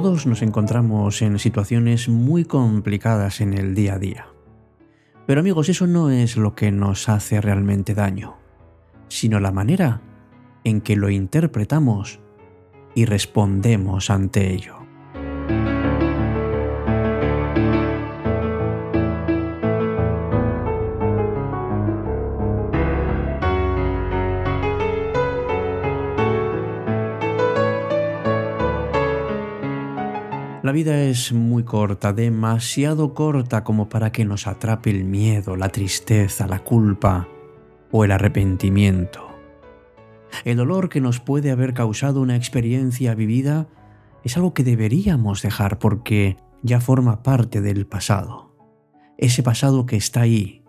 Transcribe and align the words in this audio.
Todos 0.00 0.26
nos 0.26 0.42
encontramos 0.42 1.22
en 1.22 1.40
situaciones 1.40 2.08
muy 2.08 2.44
complicadas 2.44 3.40
en 3.40 3.52
el 3.52 3.74
día 3.74 3.94
a 3.94 3.98
día. 3.98 4.28
Pero 5.26 5.40
amigos, 5.40 5.68
eso 5.68 5.88
no 5.88 6.08
es 6.08 6.36
lo 6.36 6.54
que 6.54 6.70
nos 6.70 7.08
hace 7.08 7.40
realmente 7.40 7.94
daño, 7.94 8.36
sino 9.08 9.40
la 9.40 9.50
manera 9.50 10.00
en 10.62 10.82
que 10.82 10.94
lo 10.94 11.10
interpretamos 11.10 12.20
y 12.94 13.06
respondemos 13.06 14.08
ante 14.08 14.52
ello. 14.52 14.87
La 30.68 30.72
vida 30.72 31.00
es 31.00 31.32
muy 31.32 31.64
corta, 31.64 32.12
demasiado 32.12 33.14
corta 33.14 33.64
como 33.64 33.88
para 33.88 34.12
que 34.12 34.26
nos 34.26 34.46
atrape 34.46 34.90
el 34.90 35.04
miedo, 35.04 35.56
la 35.56 35.70
tristeza, 35.70 36.46
la 36.46 36.62
culpa 36.62 37.26
o 37.90 38.04
el 38.04 38.12
arrepentimiento. 38.12 39.28
El 40.44 40.58
dolor 40.58 40.90
que 40.90 41.00
nos 41.00 41.20
puede 41.20 41.52
haber 41.52 41.72
causado 41.72 42.20
una 42.20 42.36
experiencia 42.36 43.14
vivida 43.14 43.66
es 44.24 44.36
algo 44.36 44.52
que 44.52 44.62
deberíamos 44.62 45.40
dejar 45.40 45.78
porque 45.78 46.36
ya 46.62 46.82
forma 46.82 47.22
parte 47.22 47.62
del 47.62 47.86
pasado. 47.86 48.54
Ese 49.16 49.42
pasado 49.42 49.86
que 49.86 49.96
está 49.96 50.20
ahí 50.20 50.64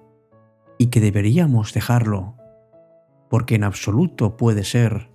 y 0.78 0.86
que 0.86 1.02
deberíamos 1.02 1.74
dejarlo 1.74 2.38
porque 3.30 3.56
en 3.56 3.66
absoluto 3.66 4.38
puede 4.38 4.64
ser 4.64 5.10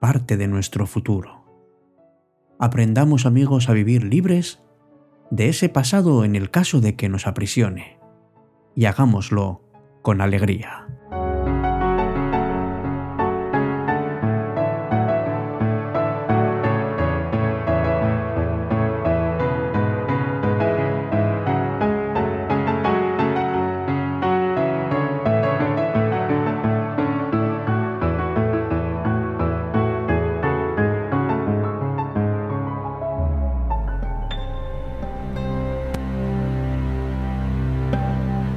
parte 0.00 0.38
de 0.38 0.48
nuestro 0.48 0.86
futuro. 0.86 1.33
Aprendamos 2.64 3.26
amigos 3.26 3.68
a 3.68 3.74
vivir 3.74 4.04
libres 4.04 4.62
de 5.30 5.50
ese 5.50 5.68
pasado 5.68 6.24
en 6.24 6.34
el 6.34 6.50
caso 6.50 6.80
de 6.80 6.96
que 6.96 7.10
nos 7.10 7.26
aprisione 7.26 7.98
y 8.74 8.86
hagámoslo 8.86 9.60
con 10.00 10.22
alegría. 10.22 10.88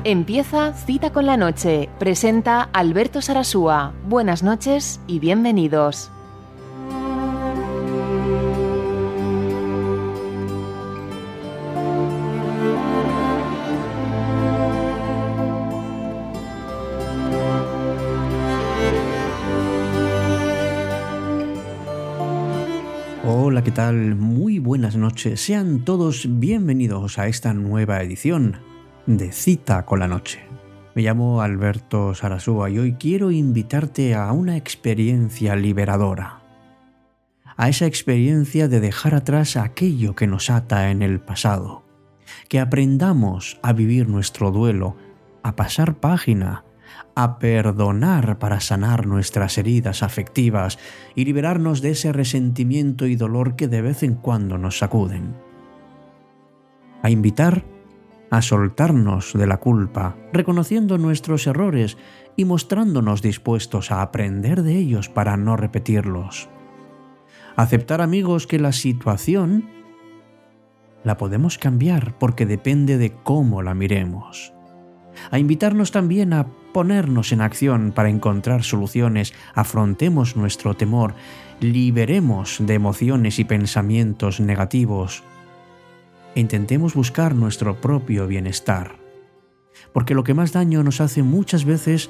Empieza 0.10 0.72
Cita 0.72 1.12
con 1.12 1.26
la 1.26 1.36
Noche. 1.36 1.90
Presenta 2.00 2.62
Alberto 2.62 3.22
Sarasúa. 3.22 3.94
Buenas 4.08 4.42
noches 4.42 5.02
y 5.06 5.20
bienvenidos. 5.20 6.10
Hola, 23.26 23.62
¿qué 23.62 23.72
tal? 23.72 24.16
Muy 24.16 24.60
buenas 24.60 24.96
noches. 24.96 25.42
Sean 25.42 25.84
todos 25.84 26.28
bienvenidos 26.30 27.20
a 27.20 27.28
esta 27.28 27.54
nueva 27.54 28.02
edición 28.02 28.77
de 29.08 29.32
Cita 29.32 29.86
con 29.86 30.00
la 30.00 30.08
Noche. 30.08 30.42
Me 30.94 31.02
llamo 31.02 31.42
Alberto 31.42 32.14
Sarasúa 32.14 32.70
y 32.70 32.78
hoy 32.78 32.94
quiero 33.00 33.32
invitarte 33.32 34.14
a 34.16 34.32
una 34.34 34.58
experiencia 34.58 35.56
liberadora. 35.56 36.42
A 37.56 37.70
esa 37.70 37.86
experiencia 37.86 38.68
de 38.68 38.82
dejar 38.82 39.16
atrás 39.16 39.56
aquello 39.56 40.14
que 40.14 40.28
nos 40.28 40.50
ata 40.50 40.92
en 40.92 41.02
el 41.02 41.22
pasado. 41.22 41.86
Que 42.50 42.60
aprendamos 42.60 43.60
a 43.64 43.72
vivir 43.72 44.10
nuestro 44.10 44.52
duelo, 44.52 44.98
a 45.42 45.56
pasar 45.56 45.96
página, 45.96 46.66
a 47.16 47.40
perdonar 47.40 48.40
para 48.40 48.60
sanar 48.60 49.08
nuestras 49.08 49.58
heridas 49.58 50.04
afectivas 50.04 50.78
y 51.16 51.24
liberarnos 51.24 51.82
de 51.82 51.92
ese 51.92 52.12
resentimiento 52.12 53.08
y 53.08 53.16
dolor 53.16 53.56
que 53.56 53.70
de 53.70 53.82
vez 53.82 54.04
en 54.04 54.16
cuando 54.16 54.58
nos 54.58 54.80
sacuden. 54.80 55.34
A 57.02 57.10
invitar 57.10 57.64
a 58.30 58.42
soltarnos 58.42 59.34
de 59.34 59.48
la 59.48 59.58
culpa, 59.58 60.16
reconociendo 60.34 60.98
nuestros 60.98 61.48
errores 61.48 61.98
y 62.36 62.46
mostrándonos 62.46 63.22
dispuestos 63.22 63.92
a 63.92 64.02
aprender 64.02 64.64
de 64.64 64.76
ellos 64.76 65.10
para 65.10 65.38
no 65.38 65.58
repetirlos. 65.58 66.50
Aceptar 67.56 68.02
amigos 68.02 68.46
que 68.46 68.60
la 68.60 68.72
situación 68.72 69.70
la 71.04 71.18
podemos 71.18 71.58
cambiar 71.58 72.18
porque 72.20 72.46
depende 72.46 72.98
de 72.98 73.14
cómo 73.14 73.62
la 73.64 73.74
miremos. 73.74 74.54
A 75.32 75.40
invitarnos 75.40 75.92
también 75.92 76.34
a 76.34 76.48
ponernos 76.74 77.32
en 77.32 77.42
acción 77.42 77.92
para 77.92 78.10
encontrar 78.10 78.64
soluciones, 78.64 79.34
afrontemos 79.56 80.36
nuestro 80.36 80.76
temor, 80.76 81.16
liberemos 81.60 82.58
de 82.60 82.76
emociones 82.76 83.40
y 83.40 83.46
pensamientos 83.46 84.40
negativos, 84.40 85.24
intentemos 86.40 86.94
buscar 86.94 87.36
nuestro 87.36 87.82
propio 87.82 88.28
bienestar. 88.28 88.96
Porque 89.94 90.14
lo 90.14 90.24
que 90.24 90.34
más 90.34 90.52
daño 90.52 90.84
nos 90.84 91.02
hace 91.02 91.24
muchas 91.24 91.66
veces 91.66 92.10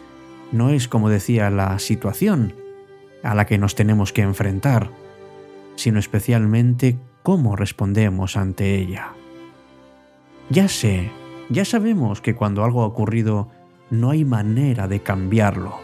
no 0.52 0.70
es, 0.70 0.88
como 0.88 1.10
decía, 1.10 1.50
la 1.50 1.78
situación 1.80 2.54
a 3.24 3.36
la 3.36 3.46
que 3.46 3.58
nos 3.58 3.76
tenemos 3.76 4.14
que 4.14 4.22
enfrentar, 4.22 4.90
sino 5.76 6.00
especialmente 6.00 6.98
cómo 7.24 7.56
respondemos 7.56 8.38
ante 8.38 8.76
ella. 8.76 9.14
Ya 10.50 10.68
sé, 10.68 11.12
ya 11.50 11.66
sabemos 11.66 12.22
que 12.22 12.36
cuando 12.36 12.64
algo 12.64 12.84
ha 12.84 12.88
ocurrido 12.88 13.50
no 13.90 14.12
hay 14.12 14.26
manera 14.26 14.88
de 14.88 15.02
cambiarlo. 15.02 15.76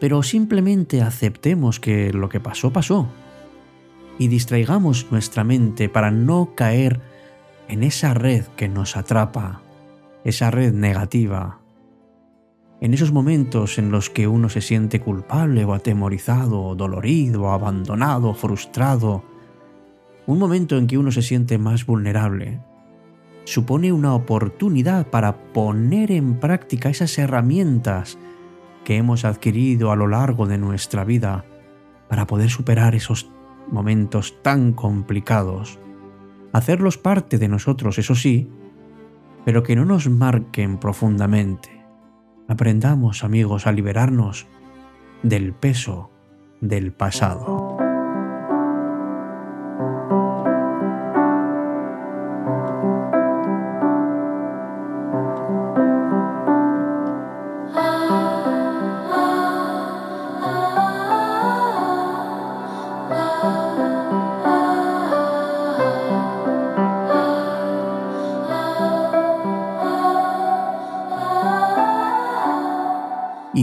Pero 0.00 0.22
simplemente 0.22 1.02
aceptemos 1.02 1.80
que 1.80 2.12
lo 2.12 2.28
que 2.28 2.40
pasó 2.40 2.72
pasó 2.72 3.08
y 4.18 4.28
distraigamos 4.28 5.10
nuestra 5.10 5.44
mente 5.44 5.88
para 5.88 6.10
no 6.10 6.54
caer 6.54 7.00
en 7.68 7.82
esa 7.82 8.14
red 8.14 8.44
que 8.56 8.68
nos 8.68 8.96
atrapa, 8.96 9.62
esa 10.24 10.50
red 10.50 10.72
negativa, 10.72 11.60
en 12.80 12.92
esos 12.92 13.12
momentos 13.12 13.78
en 13.78 13.90
los 13.90 14.10
que 14.10 14.26
uno 14.28 14.48
se 14.48 14.60
siente 14.60 15.00
culpable 15.00 15.64
o 15.64 15.72
atemorizado, 15.72 16.62
o 16.62 16.74
dolorido, 16.74 17.50
abandonado, 17.50 18.34
frustrado, 18.34 19.24
un 20.26 20.38
momento 20.38 20.76
en 20.76 20.86
que 20.86 20.98
uno 20.98 21.10
se 21.10 21.22
siente 21.22 21.58
más 21.58 21.86
vulnerable, 21.86 22.60
supone 23.44 23.92
una 23.92 24.14
oportunidad 24.14 25.06
para 25.06 25.36
poner 25.52 26.10
en 26.10 26.40
práctica 26.40 26.88
esas 26.88 27.16
herramientas 27.18 28.18
que 28.84 28.96
hemos 28.96 29.24
adquirido 29.24 29.90
a 29.90 29.96
lo 29.96 30.06
largo 30.06 30.46
de 30.46 30.58
nuestra 30.58 31.04
vida 31.04 31.44
para 32.08 32.26
poder 32.26 32.50
superar 32.50 32.94
esos 32.94 33.30
momentos 33.70 34.42
tan 34.42 34.72
complicados 34.72 35.78
hacerlos 36.54 36.98
parte 36.98 37.36
de 37.36 37.48
nosotros, 37.48 37.98
eso 37.98 38.14
sí, 38.14 38.48
pero 39.44 39.64
que 39.64 39.74
no 39.74 39.84
nos 39.84 40.08
marquen 40.08 40.78
profundamente. 40.78 41.84
Aprendamos, 42.48 43.24
amigos, 43.24 43.66
a 43.66 43.72
liberarnos 43.72 44.46
del 45.24 45.52
peso 45.52 46.10
del 46.60 46.92
pasado. 46.92 47.73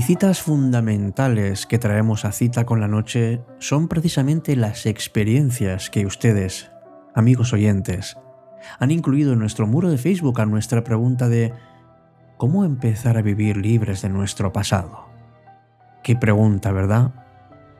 Citas 0.01 0.41
fundamentales 0.41 1.65
que 1.65 1.79
traemos 1.79 2.25
a 2.25 2.31
cita 2.31 2.65
con 2.65 2.81
la 2.81 2.89
noche 2.89 3.43
son 3.59 3.87
precisamente 3.87 4.55
las 4.55 4.85
experiencias 4.85 5.89
que 5.89 6.05
ustedes, 6.05 6.69
amigos 7.13 7.53
oyentes, 7.53 8.17
han 8.79 8.91
incluido 8.91 9.31
en 9.31 9.39
nuestro 9.39 9.67
muro 9.67 9.89
de 9.89 9.97
Facebook 9.97 10.41
a 10.41 10.45
nuestra 10.45 10.83
pregunta 10.83 11.29
de 11.29 11.53
¿cómo 12.37 12.65
empezar 12.65 13.17
a 13.17 13.21
vivir 13.21 13.55
libres 13.55 14.01
de 14.01 14.09
nuestro 14.09 14.51
pasado? 14.51 15.07
Qué 16.03 16.15
pregunta, 16.15 16.73
¿verdad? 16.73 17.13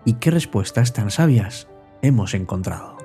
¿Y 0.05 0.13
qué 0.13 0.31
respuestas 0.31 0.93
tan 0.93 1.11
sabias 1.11 1.67
hemos 2.01 2.33
encontrado? 2.33 2.97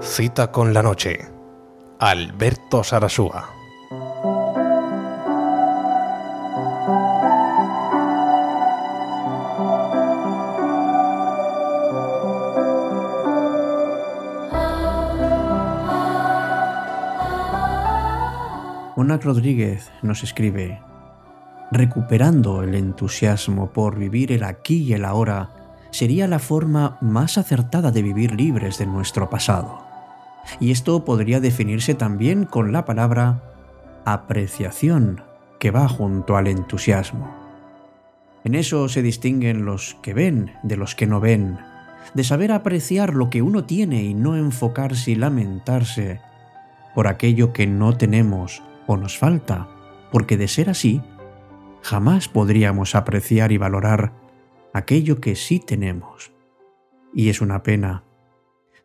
Cita 0.00 0.50
con 0.50 0.72
la 0.72 0.82
noche 0.82 1.33
Alberto 1.98 2.82
Sarasúa. 2.82 3.50
Monac 18.96 19.24
Rodríguez 19.24 19.92
nos 20.02 20.24
escribe, 20.24 20.80
recuperando 21.70 22.62
el 22.62 22.74
entusiasmo 22.74 23.72
por 23.72 23.96
vivir 23.96 24.32
el 24.32 24.42
aquí 24.42 24.82
y 24.82 24.94
el 24.94 25.04
ahora, 25.04 25.50
sería 25.92 26.26
la 26.26 26.40
forma 26.40 26.98
más 27.00 27.38
acertada 27.38 27.92
de 27.92 28.02
vivir 28.02 28.34
libres 28.34 28.78
de 28.78 28.86
nuestro 28.86 29.30
pasado. 29.30 29.83
Y 30.60 30.70
esto 30.70 31.04
podría 31.04 31.40
definirse 31.40 31.94
también 31.94 32.44
con 32.44 32.72
la 32.72 32.84
palabra 32.84 33.42
apreciación, 34.04 35.22
que 35.58 35.70
va 35.70 35.88
junto 35.88 36.36
al 36.36 36.46
entusiasmo. 36.46 37.34
En 38.44 38.54
eso 38.54 38.88
se 38.88 39.00
distinguen 39.02 39.64
los 39.64 39.96
que 40.02 40.12
ven 40.12 40.52
de 40.62 40.76
los 40.76 40.94
que 40.94 41.06
no 41.06 41.20
ven, 41.20 41.58
de 42.12 42.24
saber 42.24 42.52
apreciar 42.52 43.14
lo 43.14 43.30
que 43.30 43.40
uno 43.40 43.64
tiene 43.64 44.02
y 44.04 44.12
no 44.12 44.36
enfocarse 44.36 45.12
y 45.12 45.14
lamentarse 45.14 46.20
por 46.94 47.08
aquello 47.08 47.52
que 47.52 47.66
no 47.66 47.96
tenemos 47.96 48.62
o 48.86 48.96
nos 48.96 49.18
falta, 49.18 49.68
porque 50.12 50.36
de 50.36 50.48
ser 50.48 50.68
así, 50.68 51.00
jamás 51.82 52.28
podríamos 52.28 52.94
apreciar 52.94 53.50
y 53.50 53.56
valorar 53.56 54.12
aquello 54.74 55.20
que 55.20 55.34
sí 55.34 55.60
tenemos. 55.60 56.32
Y 57.14 57.30
es 57.30 57.40
una 57.40 57.62
pena, 57.62 58.04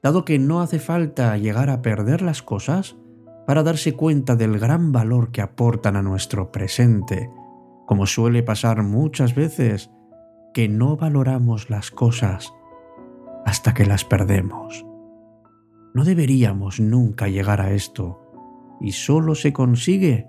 dado 0.01 0.25
que 0.25 0.39
no 0.39 0.61
hace 0.61 0.79
falta 0.79 1.37
llegar 1.37 1.69
a 1.69 1.81
perder 1.81 2.21
las 2.21 2.41
cosas 2.41 2.97
para 3.45 3.63
darse 3.63 3.93
cuenta 3.93 4.35
del 4.35 4.59
gran 4.59 4.91
valor 4.91 5.31
que 5.31 5.41
aportan 5.41 5.95
a 5.95 6.01
nuestro 6.01 6.51
presente, 6.51 7.29
como 7.85 8.05
suele 8.05 8.43
pasar 8.43 8.83
muchas 8.83 9.35
veces, 9.35 9.89
que 10.53 10.67
no 10.69 10.97
valoramos 10.97 11.69
las 11.69 11.91
cosas 11.91 12.53
hasta 13.45 13.73
que 13.73 13.85
las 13.85 14.05
perdemos. 14.05 14.85
No 15.93 16.03
deberíamos 16.03 16.79
nunca 16.79 17.27
llegar 17.27 17.61
a 17.61 17.71
esto, 17.71 18.21
y 18.79 18.91
solo 18.91 19.35
se 19.35 19.51
consigue 19.53 20.27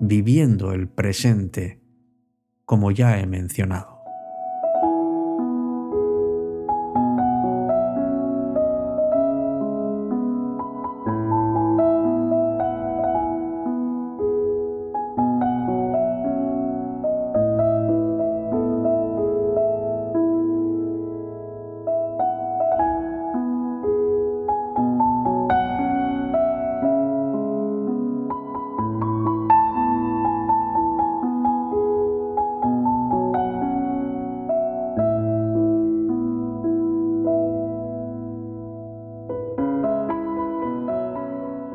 viviendo 0.00 0.72
el 0.72 0.88
presente, 0.88 1.80
como 2.64 2.90
ya 2.90 3.18
he 3.18 3.26
mencionado. 3.26 3.93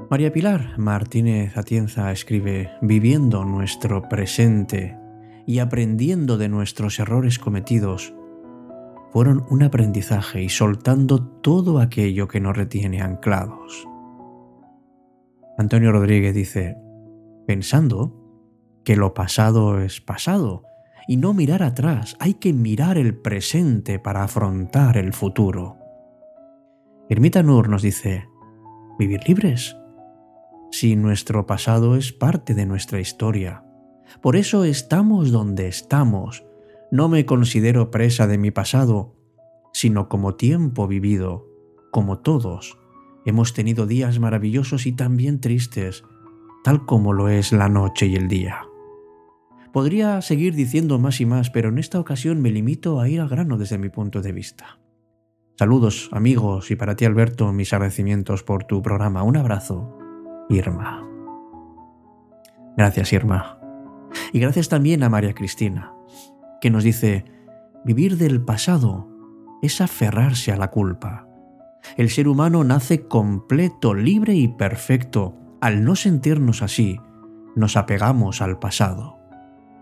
María 0.10 0.34
Pilar 0.34 0.80
Martínez 0.80 1.56
Atienza 1.56 2.12
escribe, 2.12 2.72
viviendo 2.82 3.46
nuestro 3.46 4.10
presente 4.10 4.98
y 5.46 5.60
aprendiendo 5.60 6.40
de 6.40 6.50
nuestros 6.50 6.98
errores 6.98 7.38
cometidos, 7.38 8.16
fueron 9.12 9.46
un 9.52 9.62
aprendizaje 9.62 10.42
y 10.42 10.50
soltando 10.50 11.22
todo 11.22 11.80
aquello 11.80 12.28
que 12.28 12.40
nos 12.40 12.58
retiene 12.58 13.04
anclados. 13.04 13.88
Antonio 15.60 15.92
Rodríguez 15.92 16.34
dice, 16.34 16.76
pensando 17.46 18.16
que 18.84 18.96
lo 18.96 19.14
pasado 19.14 19.80
es 19.80 20.02
pasado 20.02 20.64
y 21.08 21.18
no 21.18 21.36
mirar 21.36 21.62
atrás, 21.62 22.18
hay 22.20 22.34
que 22.34 22.52
mirar 22.52 22.98
el 22.98 23.16
presente 23.16 24.00
para 24.00 24.24
afrontar 24.24 24.98
el 24.98 25.14
futuro. 25.14 25.78
Ermita 27.10 27.44
Nur 27.44 27.70
nos 27.70 27.84
dice, 27.84 28.28
vivir 28.98 29.20
libres 29.28 29.79
si 30.72 30.96
nuestro 30.96 31.46
pasado 31.46 31.96
es 31.96 32.14
parte 32.14 32.54
de 32.54 32.66
nuestra 32.66 33.00
historia. 33.00 33.64
Por 34.22 34.36
eso 34.36 34.64
estamos 34.64 35.32
donde 35.32 35.68
estamos. 35.68 36.46
No 36.92 37.08
me 37.10 37.26
considero 37.26 37.92
presa 37.92 38.28
de 38.28 38.38
mi 38.38 38.52
pasado, 38.52 39.16
sino 39.74 40.10
como 40.10 40.36
tiempo 40.36 40.88
vivido, 40.88 41.48
como 41.92 42.20
todos. 42.20 42.78
Hemos 43.26 43.54
tenido 43.54 43.86
días 43.86 44.20
maravillosos 44.20 44.86
y 44.86 44.92
también 44.94 45.40
tristes, 45.40 46.04
tal 46.64 46.86
como 46.86 47.14
lo 47.14 47.30
es 47.30 47.52
la 47.52 47.70
noche 47.70 48.08
y 48.08 48.16
el 48.16 48.28
día. 48.28 48.62
Podría 49.72 50.22
seguir 50.22 50.56
diciendo 50.56 50.98
más 50.98 51.22
y 51.22 51.26
más, 51.26 51.52
pero 51.52 51.70
en 51.70 51.78
esta 51.78 52.00
ocasión 52.00 52.42
me 52.42 52.50
limito 52.50 53.00
a 53.00 53.08
ir 53.08 53.22
al 53.22 53.30
grano 53.30 53.58
desde 53.58 53.78
mi 53.78 53.90
punto 53.90 54.22
de 54.22 54.32
vista. 54.32 54.80
Saludos 55.58 56.10
amigos 56.12 56.72
y 56.72 56.76
para 56.76 56.96
ti 56.96 57.06
Alberto 57.06 57.52
mis 57.52 57.74
agradecimientos 57.74 58.44
por 58.44 58.64
tu 58.64 58.82
programa. 58.82 59.24
Un 59.24 59.38
abrazo 59.38 59.99
Irma. 60.50 61.08
Gracias, 62.76 63.14
Irma. 63.14 63.60
Y 64.34 64.40
gracias 64.40 64.68
también 64.68 65.04
a 65.04 65.10
María 65.10 65.34
Cristina, 65.34 65.94
que 66.60 66.72
nos 66.72 66.84
dice, 66.84 67.26
vivir 67.86 68.18
del 68.18 68.42
pasado 68.42 69.08
es 69.62 69.80
aferrarse 69.80 70.52
a 70.52 70.58
la 70.58 70.72
culpa. 70.72 71.28
El 71.98 72.10
ser 72.10 72.28
humano 72.28 72.64
nace 72.64 73.08
completo, 73.08 73.94
libre 73.94 74.34
y 74.34 74.48
perfecto. 74.48 75.36
Al 75.62 75.84
no 75.84 75.96
sentirnos 75.96 76.62
así, 76.62 77.00
nos 77.56 77.78
apegamos 77.78 78.42
al 78.42 78.60
pasado. 78.60 79.18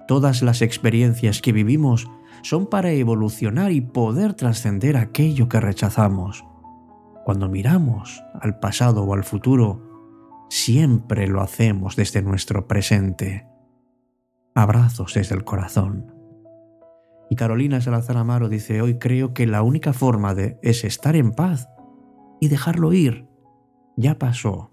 Todas 0.07 0.41
las 0.41 0.61
experiencias 0.61 1.41
que 1.41 1.51
vivimos 1.51 2.07
son 2.41 2.67
para 2.67 2.91
evolucionar 2.91 3.71
y 3.71 3.81
poder 3.81 4.33
trascender 4.33 4.97
aquello 4.97 5.47
que 5.49 5.59
rechazamos. 5.59 6.45
Cuando 7.25 7.49
miramos 7.49 8.23
al 8.39 8.59
pasado 8.59 9.03
o 9.03 9.13
al 9.13 9.23
futuro, 9.23 9.86
siempre 10.49 11.27
lo 11.27 11.41
hacemos 11.41 11.95
desde 11.95 12.21
nuestro 12.21 12.67
presente. 12.67 13.47
Abrazos 14.55 15.13
desde 15.13 15.35
el 15.35 15.43
corazón. 15.43 16.13
Y 17.29 17.35
Carolina 17.35 17.81
Salazar 17.81 18.17
Amaro 18.17 18.49
dice, 18.49 18.81
hoy 18.81 18.97
creo 18.97 19.33
que 19.33 19.45
la 19.45 19.61
única 19.61 19.93
forma 19.93 20.33
de 20.33 20.57
es 20.61 20.83
estar 20.83 21.15
en 21.15 21.31
paz 21.31 21.69
y 22.39 22.47
dejarlo 22.47 22.93
ir. 22.93 23.27
Ya 23.97 24.17
pasó. 24.17 24.71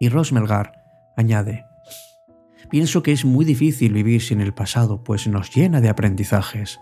Y 0.00 0.08
Rosmelgar 0.08 0.72
añade, 1.16 1.64
pienso 2.68 3.02
que 3.02 3.12
es 3.12 3.24
muy 3.24 3.44
difícil 3.44 3.92
vivir 3.92 4.20
sin 4.22 4.40
el 4.40 4.52
pasado, 4.52 5.04
pues 5.04 5.26
nos 5.28 5.54
llena 5.54 5.80
de 5.80 5.88
aprendizajes, 5.88 6.80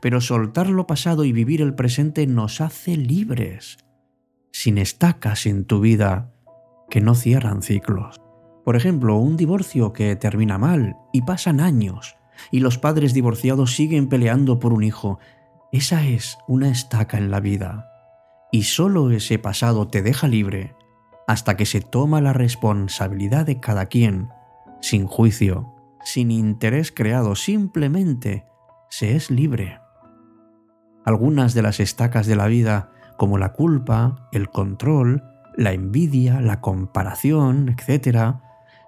pero 0.00 0.20
soltar 0.20 0.68
lo 0.68 0.86
pasado 0.86 1.24
y 1.24 1.32
vivir 1.32 1.62
el 1.62 1.74
presente 1.74 2.26
nos 2.26 2.60
hace 2.60 2.96
libres. 2.96 3.78
Sin 4.52 4.76
estacas 4.76 5.46
en 5.46 5.64
tu 5.64 5.80
vida, 5.80 6.32
que 6.92 7.00
no 7.00 7.14
cierran 7.14 7.62
ciclos. 7.62 8.20
Por 8.66 8.76
ejemplo, 8.76 9.16
un 9.16 9.38
divorcio 9.38 9.94
que 9.94 10.14
termina 10.14 10.58
mal 10.58 10.98
y 11.10 11.22
pasan 11.22 11.58
años 11.58 12.16
y 12.50 12.60
los 12.60 12.76
padres 12.76 13.14
divorciados 13.14 13.74
siguen 13.74 14.10
peleando 14.10 14.58
por 14.58 14.74
un 14.74 14.84
hijo. 14.84 15.18
Esa 15.72 16.04
es 16.04 16.36
una 16.46 16.68
estaca 16.68 17.16
en 17.16 17.30
la 17.30 17.40
vida. 17.40 17.88
Y 18.52 18.64
solo 18.64 19.10
ese 19.10 19.38
pasado 19.38 19.88
te 19.88 20.02
deja 20.02 20.28
libre 20.28 20.76
hasta 21.26 21.56
que 21.56 21.64
se 21.64 21.80
toma 21.80 22.20
la 22.20 22.34
responsabilidad 22.34 23.46
de 23.46 23.58
cada 23.58 23.86
quien, 23.86 24.28
sin 24.82 25.06
juicio, 25.06 25.72
sin 26.04 26.30
interés 26.30 26.92
creado, 26.92 27.36
simplemente 27.36 28.44
se 28.90 29.16
es 29.16 29.30
libre. 29.30 29.78
Algunas 31.06 31.54
de 31.54 31.62
las 31.62 31.80
estacas 31.80 32.26
de 32.26 32.36
la 32.36 32.48
vida, 32.48 32.90
como 33.16 33.38
la 33.38 33.54
culpa, 33.54 34.28
el 34.30 34.50
control, 34.50 35.31
la 35.56 35.72
envidia, 35.72 36.40
la 36.40 36.60
comparación, 36.60 37.68
etc., 37.68 38.36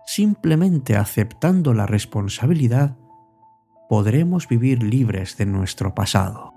simplemente 0.07 0.97
aceptando 0.97 1.75
la 1.75 1.87
responsabilidad, 1.87 2.97
podremos 3.89 4.49
vivir 4.49 4.83
libres 4.83 5.37
de 5.37 5.47
nuestro 5.47 5.95
pasado. 5.95 6.54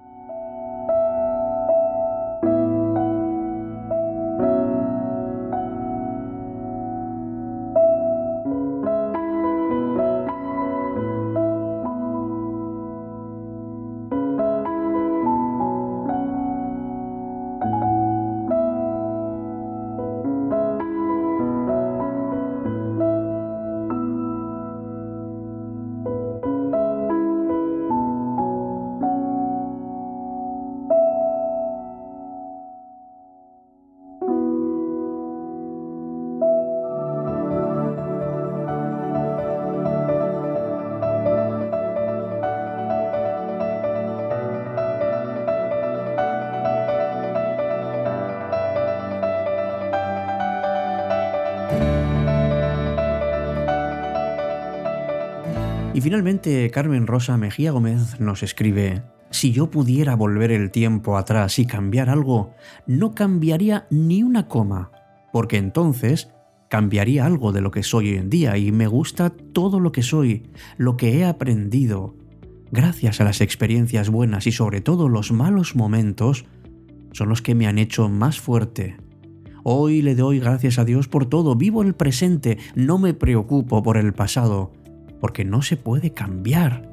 Y 55.97 56.01
finalmente 56.01 56.69
Carmen 56.69 57.07
Rosa 57.07 57.37
Mejía 57.37 57.71
Gómez 57.71 58.19
nos 58.19 58.43
escribe, 58.43 59.01
si 59.31 59.51
yo 59.51 59.71
pudiera 59.71 60.15
volver 60.15 60.51
el 60.51 60.69
tiempo 60.69 61.17
atrás 61.17 61.57
y 61.57 61.65
cambiar 61.65 62.07
algo, 62.07 62.53
no 62.85 63.15
cambiaría 63.15 63.87
ni 63.89 64.21
una 64.21 64.47
coma, 64.47 64.91
porque 65.33 65.57
entonces 65.57 66.29
cambiaría 66.69 67.25
algo 67.25 67.51
de 67.51 67.61
lo 67.61 67.71
que 67.71 67.81
soy 67.81 68.09
hoy 68.09 68.17
en 68.17 68.29
día 68.29 68.59
y 68.59 68.71
me 68.71 68.85
gusta 68.85 69.31
todo 69.31 69.79
lo 69.79 69.91
que 69.91 70.03
soy, 70.03 70.43
lo 70.77 70.97
que 70.97 71.17
he 71.17 71.25
aprendido. 71.25 72.13
Gracias 72.71 73.19
a 73.19 73.23
las 73.23 73.41
experiencias 73.41 74.11
buenas 74.11 74.45
y 74.45 74.51
sobre 74.51 74.81
todo 74.81 75.09
los 75.09 75.31
malos 75.31 75.75
momentos, 75.75 76.45
son 77.11 77.27
los 77.27 77.41
que 77.41 77.55
me 77.55 77.65
han 77.65 77.79
hecho 77.79 78.07
más 78.07 78.39
fuerte. 78.39 78.97
Hoy 79.63 80.03
le 80.03 80.13
doy 80.13 80.39
gracias 80.39 80.77
a 80.77 80.85
Dios 80.85 81.07
por 81.07 81.25
todo, 81.25 81.55
vivo 81.55 81.81
el 81.81 81.95
presente, 81.95 82.59
no 82.75 82.99
me 82.99 83.15
preocupo 83.15 83.81
por 83.81 83.97
el 83.97 84.13
pasado, 84.13 84.71
porque 85.19 85.45
no 85.45 85.61
se 85.61 85.77
puede 85.77 86.13
cambiar. 86.13 86.83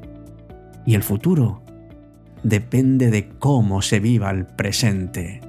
Y 0.86 0.94
el 0.94 1.02
futuro 1.02 1.62
depende 2.42 3.10
de 3.10 3.28
cómo 3.38 3.82
se 3.82 4.00
viva 4.00 4.30
el 4.30 4.46
presente. 4.46 5.40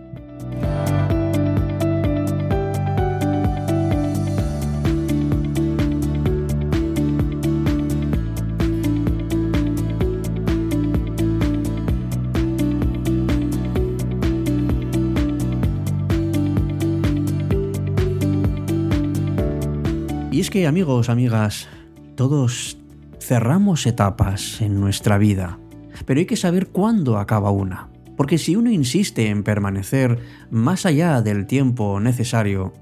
Y 20.35 20.41
es 20.41 20.49
que 20.49 20.67
amigos, 20.67 21.07
amigas, 21.07 21.69
todos 22.15 22.77
cerramos 23.19 23.85
etapas 23.85 24.61
en 24.61 24.79
nuestra 24.79 25.17
vida, 25.17 25.59
pero 26.05 26.19
hay 26.19 26.25
que 26.25 26.37
saber 26.37 26.67
cuándo 26.67 27.17
acaba 27.17 27.51
una. 27.51 27.89
Porque 28.17 28.37
si 28.37 28.55
uno 28.55 28.71
insiste 28.71 29.27
en 29.27 29.43
permanecer 29.43 30.19
más 30.49 30.85
allá 30.85 31.21
del 31.21 31.45
tiempo 31.45 31.99
necesario, 31.99 32.73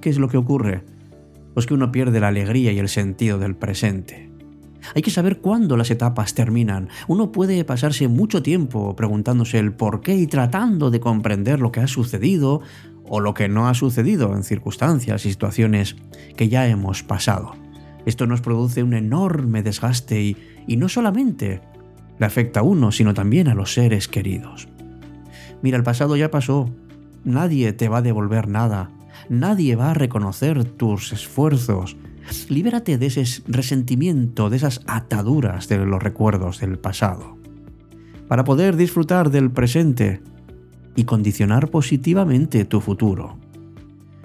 ¿qué 0.00 0.08
es 0.08 0.18
lo 0.18 0.28
que 0.28 0.38
ocurre? 0.38 0.84
Pues 1.52 1.66
que 1.66 1.74
uno 1.74 1.92
pierde 1.92 2.20
la 2.20 2.28
alegría 2.28 2.72
y 2.72 2.78
el 2.78 2.88
sentido 2.88 3.38
del 3.38 3.54
presente. 3.54 4.30
Hay 4.94 5.02
que 5.02 5.10
saber 5.10 5.40
cuándo 5.40 5.76
las 5.76 5.90
etapas 5.90 6.32
terminan. 6.32 6.88
Uno 7.08 7.30
puede 7.32 7.62
pasarse 7.64 8.08
mucho 8.08 8.42
tiempo 8.42 8.96
preguntándose 8.96 9.58
el 9.58 9.72
por 9.72 10.00
qué 10.00 10.14
y 10.16 10.26
tratando 10.26 10.90
de 10.90 11.00
comprender 11.00 11.60
lo 11.60 11.72
que 11.72 11.80
ha 11.80 11.86
sucedido 11.88 12.62
o 13.04 13.20
lo 13.20 13.34
que 13.34 13.48
no 13.48 13.68
ha 13.68 13.74
sucedido 13.74 14.34
en 14.34 14.44
circunstancias 14.44 15.26
y 15.26 15.30
situaciones 15.30 15.96
que 16.36 16.48
ya 16.48 16.66
hemos 16.68 17.02
pasado. 17.02 17.54
Esto 18.06 18.26
nos 18.26 18.40
produce 18.40 18.82
un 18.82 18.94
enorme 18.94 19.62
desgaste 19.62 20.22
y, 20.22 20.36
y 20.66 20.76
no 20.76 20.88
solamente 20.88 21.60
le 22.18 22.26
afecta 22.26 22.60
a 22.60 22.62
uno, 22.62 22.92
sino 22.92 23.14
también 23.14 23.48
a 23.48 23.54
los 23.54 23.74
seres 23.74 24.08
queridos. 24.08 24.68
Mira, 25.62 25.76
el 25.76 25.82
pasado 25.82 26.16
ya 26.16 26.30
pasó. 26.30 26.70
Nadie 27.24 27.72
te 27.72 27.88
va 27.88 27.98
a 27.98 28.02
devolver 28.02 28.48
nada. 28.48 28.90
Nadie 29.28 29.76
va 29.76 29.90
a 29.90 29.94
reconocer 29.94 30.64
tus 30.64 31.12
esfuerzos. 31.12 31.96
Libérate 32.48 32.98
de 32.98 33.06
ese 33.06 33.42
resentimiento, 33.46 34.50
de 34.50 34.56
esas 34.56 34.82
ataduras 34.86 35.68
de 35.68 35.78
los 35.78 36.02
recuerdos 36.02 36.60
del 36.60 36.78
pasado. 36.78 37.36
Para 38.28 38.44
poder 38.44 38.76
disfrutar 38.76 39.30
del 39.30 39.50
presente, 39.50 40.20
y 40.98 41.04
condicionar 41.04 41.70
positivamente 41.70 42.64
tu 42.64 42.80
futuro. 42.80 43.38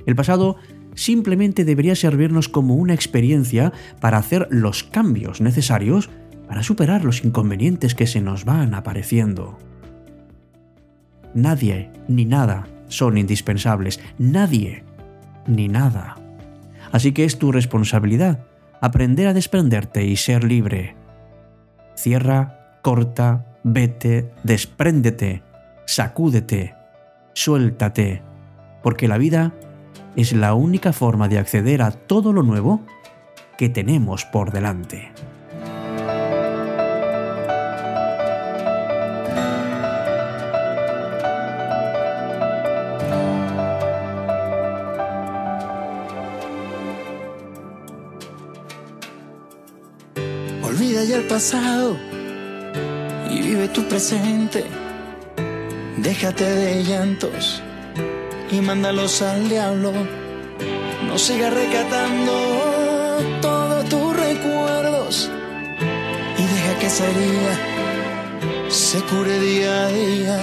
El 0.07 0.15
pasado 0.15 0.55
simplemente 0.95 1.65
debería 1.65 1.95
servirnos 1.95 2.49
como 2.49 2.75
una 2.75 2.93
experiencia 2.93 3.73
para 3.99 4.17
hacer 4.17 4.47
los 4.49 4.83
cambios 4.83 5.41
necesarios 5.41 6.09
para 6.47 6.63
superar 6.63 7.03
los 7.03 7.23
inconvenientes 7.23 7.95
que 7.95 8.07
se 8.07 8.21
nos 8.21 8.45
van 8.45 8.73
apareciendo. 8.73 9.57
Nadie 11.33 11.89
ni 12.07 12.25
nada 12.25 12.67
son 12.87 13.17
indispensables, 13.17 13.99
nadie 14.17 14.83
ni 15.47 15.67
nada. 15.67 16.17
Así 16.91 17.11
que 17.11 17.25
es 17.25 17.39
tu 17.39 17.51
responsabilidad 17.51 18.45
aprender 18.81 19.27
a 19.27 19.33
desprenderte 19.33 20.05
y 20.05 20.15
ser 20.15 20.43
libre. 20.43 20.95
Cierra, 21.95 22.79
corta, 22.81 23.57
vete, 23.63 24.29
despréndete 24.43 25.41
sacúdete, 25.85 26.75
suéltate, 27.33 28.21
porque 28.81 29.07
la 29.07 29.17
vida 29.17 29.53
es 30.15 30.33
la 30.33 30.53
única 30.53 30.93
forma 30.93 31.27
de 31.27 31.39
acceder 31.39 31.81
a 31.81 31.91
todo 31.91 32.33
lo 32.33 32.43
nuevo 32.43 32.81
que 33.57 33.69
tenemos 33.69 34.25
por 34.25 34.51
delante. 34.51 35.11
Olvida 50.63 51.03
ya 51.03 51.17
el 51.17 51.27
pasado 51.27 51.97
y 53.29 53.41
vive 53.41 53.67
tu 53.69 53.83
presente 53.87 54.65
Déjate 56.03 56.43
de 56.43 56.83
llantos 56.83 57.62
y 58.53 58.61
mándalos 58.61 59.21
al 59.21 59.49
diablo. 59.49 59.91
No 61.07 61.17
sigas 61.17 61.53
recatando 61.53 62.33
todos 63.41 63.89
tus 63.89 64.15
recuerdos 64.15 65.29
y 66.37 66.43
deja 66.43 66.79
que 66.79 66.87
esa 66.87 67.05
herida 67.09 67.57
se 68.69 68.99
cure 69.03 69.39
día 69.39 69.85
a 69.85 69.87
día. 69.87 70.39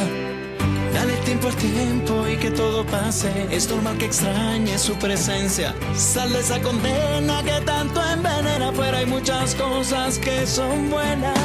Dale 0.92 1.12
tiempo 1.24 1.48
al 1.48 1.56
tiempo 1.56 2.28
y 2.28 2.36
que 2.36 2.50
todo 2.50 2.84
pase. 2.84 3.30
Es 3.50 3.68
normal 3.68 3.96
que 3.98 4.06
extrañe 4.06 4.76
su 4.78 4.94
presencia. 4.94 5.74
Sal 5.96 6.32
de 6.32 6.40
esa 6.40 6.60
condena 6.60 7.42
que 7.44 7.60
tanto 7.64 8.02
envenena. 8.02 8.72
Pero 8.76 8.96
hay 8.96 9.06
muchas 9.06 9.54
cosas 9.54 10.18
que 10.18 10.46
son 10.46 10.90
buenas. 10.90 11.38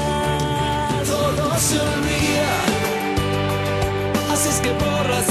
Todo 1.08 1.54
se 1.60 1.80
olvida 1.80 2.76
Así 4.32 4.50
es 4.50 4.60
que 4.60 4.72
borras 4.72 5.26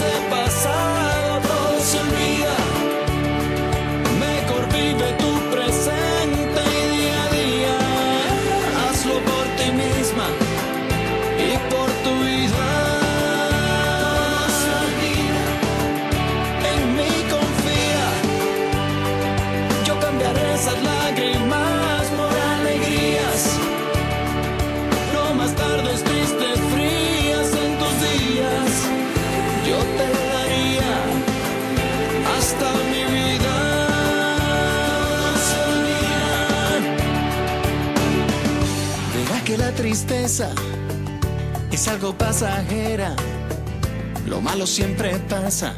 lo 44.27 44.41
malo 44.43 44.67
siempre 44.67 45.17
pasa, 45.31 45.73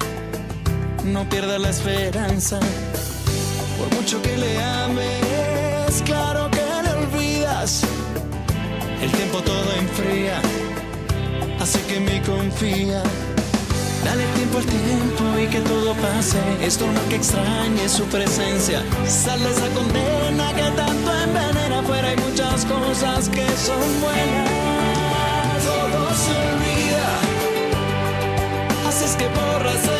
no 1.05 1.29
pierda 1.29 1.59
la 1.59 1.71
esperanza, 1.71 2.59
por 3.79 3.95
mucho 3.95 4.21
que 4.21 4.37
le 4.37 4.61
ames, 4.61 6.03
claro 6.05 6.51
que 6.51 6.65
le 6.83 6.91
olvidas, 6.91 7.83
el 9.01 9.13
tiempo 9.13 9.43
todo 9.43 9.73
enfría, 9.79 10.41
así 11.61 11.79
que 11.89 12.01
me 12.01 12.21
confía. 12.23 13.01
Dale 14.05 14.25
tiempo 14.35 14.59
al 14.59 14.67
tiempo 14.67 15.25
y 15.43 15.47
que 15.49 15.61
todo 15.61 15.93
pase. 15.95 16.39
Es 16.63 16.81
normal 16.81 17.03
que 17.09 17.17
extrañe 17.17 17.89
su 17.89 18.05
presencia. 18.05 18.81
Sal 19.05 19.43
de 19.43 19.51
esa 19.51 19.69
condena 19.75 20.55
que 20.55 20.63
tanto 20.77 21.11
envenena. 21.25 21.83
Fuera 21.83 22.09
hay 22.11 22.17
muchas 22.17 22.65
cosas 22.67 23.29
que 23.29 23.45
son 23.57 24.01
buenas. 24.01 24.46
Así 28.97 29.05
es 29.05 29.17
que 29.17 29.29
borras 29.29 29.96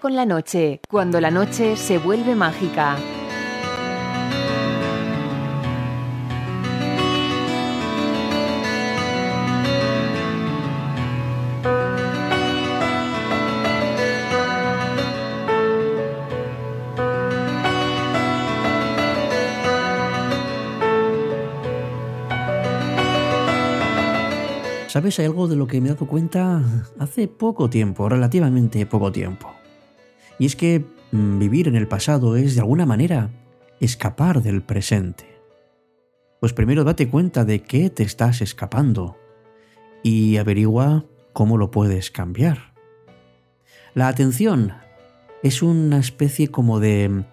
con 0.00 0.14
la 0.14 0.24
noche, 0.24 0.80
cuando 0.88 1.20
la 1.20 1.32
noche 1.32 1.76
se 1.76 1.98
vuelve 1.98 2.36
mágica. 2.36 2.96
¿Sabes 24.86 25.18
algo 25.18 25.48
de 25.48 25.56
lo 25.56 25.66
que 25.66 25.80
me 25.80 25.88
he 25.88 25.92
dado 25.92 26.06
cuenta 26.06 26.62
hace 27.00 27.26
poco 27.26 27.68
tiempo, 27.68 28.08
relativamente 28.08 28.86
poco 28.86 29.10
tiempo? 29.10 29.63
Y 30.38 30.46
es 30.46 30.56
que 30.56 30.84
mm, 31.12 31.38
vivir 31.38 31.68
en 31.68 31.76
el 31.76 31.88
pasado 31.88 32.36
es 32.36 32.54
de 32.54 32.60
alguna 32.60 32.86
manera 32.86 33.30
escapar 33.80 34.42
del 34.42 34.62
presente. 34.62 35.26
Pues 36.40 36.52
primero 36.52 36.84
date 36.84 37.08
cuenta 37.08 37.44
de 37.44 37.62
qué 37.62 37.90
te 37.90 38.02
estás 38.02 38.40
escapando 38.40 39.16
y 40.02 40.36
averigua 40.36 41.04
cómo 41.32 41.56
lo 41.56 41.70
puedes 41.70 42.10
cambiar. 42.10 42.74
La 43.94 44.08
atención 44.08 44.74
es 45.42 45.62
una 45.62 45.98
especie 45.98 46.48
como 46.48 46.80
de 46.80 47.24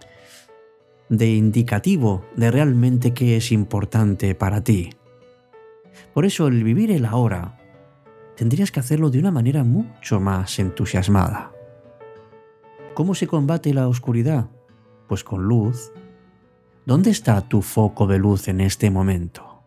de 1.11 1.29
indicativo 1.29 2.23
de 2.37 2.49
realmente 2.51 3.13
qué 3.13 3.35
es 3.35 3.51
importante 3.51 4.33
para 4.33 4.63
ti. 4.63 4.91
Por 6.13 6.25
eso 6.25 6.47
el 6.47 6.63
vivir 6.63 6.89
el 6.89 7.05
ahora 7.05 7.59
tendrías 8.37 8.71
que 8.71 8.79
hacerlo 8.79 9.09
de 9.09 9.19
una 9.19 9.29
manera 9.29 9.65
mucho 9.65 10.21
más 10.21 10.57
entusiasmada. 10.57 11.51
¿Cómo 13.01 13.15
se 13.15 13.25
combate 13.25 13.73
la 13.73 13.87
oscuridad? 13.87 14.51
Pues 15.07 15.23
con 15.23 15.47
luz. 15.47 15.91
¿Dónde 16.85 17.09
está 17.09 17.41
tu 17.41 17.63
foco 17.63 18.05
de 18.05 18.19
luz 18.19 18.47
en 18.47 18.61
este 18.61 18.91
momento? 18.91 19.63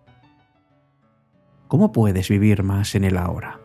¿Cómo 1.66 1.90
puedes 1.90 2.28
vivir 2.28 2.62
más 2.62 2.94
en 2.94 3.02
el 3.02 3.16
ahora? 3.16 3.58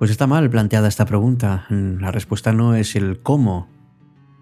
Pues 0.00 0.10
está 0.10 0.26
mal 0.26 0.50
planteada 0.50 0.88
esta 0.88 1.06
pregunta. 1.06 1.66
La 1.70 2.10
respuesta 2.10 2.52
no 2.52 2.74
es 2.74 2.96
el 2.96 3.22
cómo, 3.22 3.68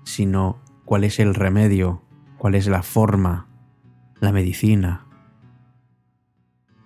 sino 0.05 0.63
cuál 0.87 1.05
es 1.05 1.21
el 1.21 1.35
remedio, 1.35 2.03
cuál 2.39 2.55
es 2.55 2.67
la 2.67 2.83
forma, 2.83 3.49
la 4.19 4.33
medicina. 4.33 5.05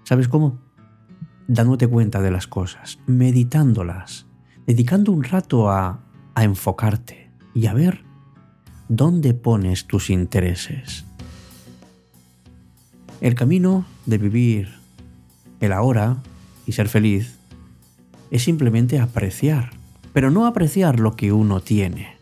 ¿Sabes 0.03 0.27
cómo? 0.27 0.59
Dándote 1.47 1.87
cuenta 1.87 2.21
de 2.21 2.33
las 2.33 2.49
cosas, 2.49 2.99
meditándolas, 3.07 4.27
dedicando 4.67 5.13
un 5.13 5.23
rato 5.23 5.71
a, 5.71 6.01
a 6.35 6.43
enfocarte 6.43 7.24
y 7.55 7.67
a 7.67 7.75
ver 7.75 8.03
dónde 8.88 9.33
pones 9.35 9.87
tus 9.87 10.11
intereses. 10.11 11.05
El 13.21 13.35
camino 13.35 13.87
de 14.07 14.19
vivir 14.19 14.75
el 15.61 15.73
ahora 15.73 16.19
y 16.67 16.73
ser 16.73 16.88
feliz 16.88 17.38
es 18.31 18.43
simplemente 18.43 18.99
apreciar, 18.99 19.71
pero 20.12 20.31
no 20.31 20.47
apreciar 20.47 21.01
lo 21.01 21.17
que 21.17 21.33
uno 21.33 21.61
tiene, 21.61 22.17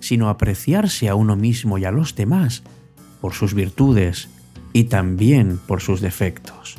sino 0.00 0.28
apreciarse 0.28 1.08
a 1.08 1.14
uno 1.14 1.36
mismo 1.36 1.78
y 1.78 1.84
a 1.84 1.90
los 1.90 2.14
demás 2.16 2.62
por 3.20 3.34
sus 3.34 3.54
virtudes 3.54 4.28
y 4.72 4.84
también 4.84 5.58
por 5.66 5.80
sus 5.80 6.00
defectos. 6.00 6.78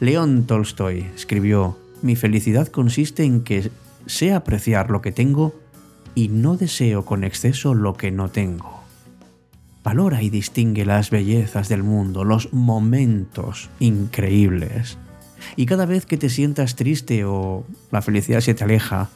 León 0.00 0.44
Tolstoy 0.46 1.06
escribió, 1.14 1.78
Mi 2.02 2.16
felicidad 2.16 2.68
consiste 2.68 3.24
en 3.24 3.42
que 3.42 3.70
sé 4.06 4.32
apreciar 4.32 4.90
lo 4.90 5.00
que 5.00 5.12
tengo 5.12 5.54
y 6.14 6.28
no 6.28 6.56
deseo 6.56 7.04
con 7.04 7.24
exceso 7.24 7.74
lo 7.74 7.94
que 7.94 8.10
no 8.10 8.28
tengo. 8.30 8.82
Valora 9.82 10.22
y 10.22 10.30
distingue 10.30 10.84
las 10.84 11.10
bellezas 11.10 11.68
del 11.68 11.82
mundo, 11.82 12.24
los 12.24 12.52
momentos 12.52 13.68
increíbles. 13.80 14.96
Y 15.56 15.66
cada 15.66 15.84
vez 15.84 16.06
que 16.06 16.16
te 16.16 16.30
sientas 16.30 16.74
triste 16.74 17.24
o 17.24 17.64
la 17.90 18.00
felicidad 18.00 18.40
se 18.40 18.54
te 18.54 18.64
aleja, 18.64 19.10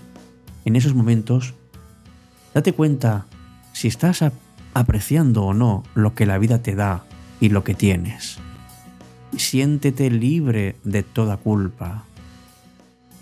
en 0.65 0.77
esos 0.77 0.95
momentos, 0.95 1.55
date 2.53 2.75
cuenta 2.75 3.27
si 3.73 3.89
estás 3.89 4.23
apreciando 4.75 5.45
o 5.45 5.55
no 5.55 5.85
lo 5.95 6.15
que 6.15 6.27
la 6.27 6.39
vida 6.39 6.63
te 6.63 6.75
da 6.75 7.05
y 7.41 7.49
lo 7.49 7.65
que 7.65 7.75
tienes. 7.75 8.39
Siéntete 9.37 10.11
libre 10.11 10.77
de 10.85 11.03
toda 11.03 11.39
culpa. 11.39 12.05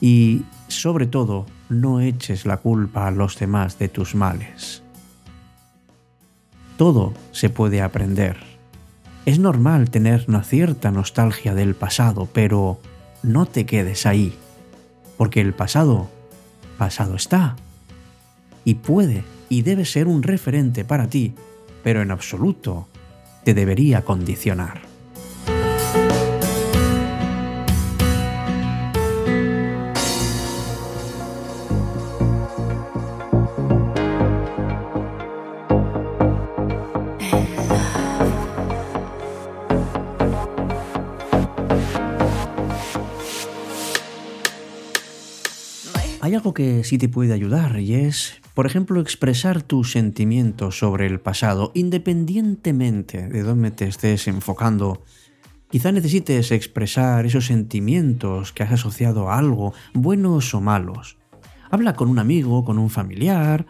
Y 0.01 0.43
sobre 0.69 1.07
todo, 1.07 1.47
no 1.69 2.01
eches 2.01 2.47
la 2.47 2.59
culpa 2.59 3.07
a 3.07 3.11
los 3.11 3.39
demás 3.39 3.79
de 3.79 3.89
tus 3.89 4.15
males. 4.15 4.83
Todo 6.77 7.15
se 7.33 7.51
puede 7.51 7.83
aprender. 7.83 8.37
Es 9.25 9.39
normal 9.39 9.91
tener 9.91 10.25
una 10.29 10.45
cierta 10.45 10.91
nostalgia 10.91 11.55
del 11.55 11.75
pasado, 11.75 12.29
pero 12.33 12.79
no 13.23 13.47
te 13.47 13.67
quedes 13.67 14.07
ahí, 14.07 14.35
porque 15.17 15.41
el 15.41 15.53
pasado, 15.53 16.09
pasado 16.79 17.17
está. 17.17 17.57
Y 18.65 18.75
puede 18.75 19.25
y 19.49 19.63
debe 19.63 19.85
ser 19.85 20.07
un 20.07 20.23
referente 20.23 20.85
para 20.85 21.09
ti, 21.09 21.35
pero 21.83 22.03
en 22.03 22.11
absoluto 22.11 22.89
te 23.45 23.55
debería 23.55 24.05
condicionar. 24.05 24.86
Que 46.57 46.85
sí 46.85 46.97
te 46.97 47.11
puede 47.11 47.35
ayudar 47.35 47.79
y 47.81 47.95
es, 47.95 48.41
por 48.55 48.65
ejemplo, 48.65 49.03
expresar 49.03 49.61
tus 49.61 49.93
sentimientos 49.93 50.79
sobre 50.79 51.07
el 51.07 51.21
pasado, 51.21 51.71
independientemente 51.75 53.29
de 53.29 53.43
dónde 53.43 53.71
te 53.71 53.87
estés 53.87 54.27
enfocando. 54.27 55.05
Quizá 55.71 55.93
necesites 55.93 56.53
expresar 56.53 57.27
esos 57.27 57.45
sentimientos 57.45 58.53
que 58.53 58.63
has 58.63 58.73
asociado 58.73 59.29
a 59.29 59.39
algo, 59.39 59.75
buenos 59.93 60.55
o 60.55 60.63
malos. 60.63 61.19
Habla 61.71 61.93
con 61.93 62.09
un 62.09 62.19
amigo, 62.19 62.65
con 62.65 62.79
un 62.79 62.89
familiar, 62.89 63.67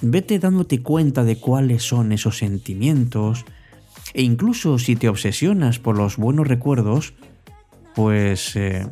vete 0.00 0.38
dándote 0.38 0.82
cuenta 0.82 1.24
de 1.24 1.38
cuáles 1.38 1.82
son 1.82 2.12
esos 2.12 2.38
sentimientos, 2.38 3.44
e 4.14 4.22
incluso 4.22 4.78
si 4.78 4.96
te 4.96 5.10
obsesionas 5.10 5.78
por 5.78 5.98
los 5.98 6.16
buenos 6.16 6.48
recuerdos, 6.48 7.12
pues 7.94 8.56
eh, 8.56 8.86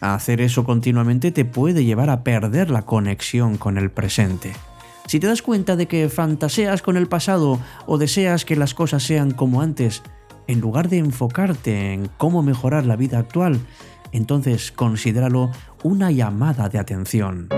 Hacer 0.00 0.40
eso 0.40 0.64
continuamente 0.64 1.30
te 1.30 1.44
puede 1.44 1.84
llevar 1.84 2.10
a 2.10 2.22
perder 2.22 2.70
la 2.70 2.82
conexión 2.82 3.56
con 3.56 3.78
el 3.78 3.90
presente. 3.90 4.52
Si 5.06 5.20
te 5.20 5.26
das 5.26 5.42
cuenta 5.42 5.76
de 5.76 5.86
que 5.86 6.08
fantaseas 6.08 6.82
con 6.82 6.96
el 6.96 7.06
pasado 7.06 7.60
o 7.86 7.96
deseas 7.96 8.44
que 8.44 8.56
las 8.56 8.74
cosas 8.74 9.02
sean 9.02 9.30
como 9.30 9.62
antes, 9.62 10.02
en 10.48 10.60
lugar 10.60 10.88
de 10.88 10.98
enfocarte 10.98 11.92
en 11.92 12.08
cómo 12.16 12.42
mejorar 12.42 12.86
la 12.86 12.96
vida 12.96 13.18
actual, 13.18 13.60
entonces 14.12 14.72
considéralo 14.72 15.50
una 15.82 16.10
llamada 16.10 16.68
de 16.68 16.78
atención. 16.78 17.48